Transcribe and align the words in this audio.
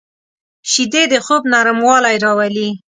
شیدې 0.71 1.03
د 1.11 1.13
خوب 1.25 1.41
نرموالی 1.53 2.15
راولي 2.25 2.69